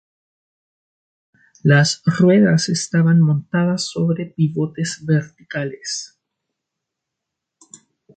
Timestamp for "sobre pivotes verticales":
3.91-6.19